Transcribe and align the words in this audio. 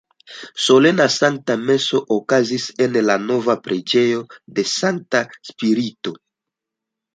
Solena 0.67 1.05
Sankta 1.15 1.57
Meso 1.65 2.01
okazis 2.15 2.65
en 2.87 2.97
la 3.09 3.19
nova 3.27 3.57
preĝejo 3.69 4.25
de 4.57 4.67
Sankta 4.73 5.25
Spirito. 5.53 6.19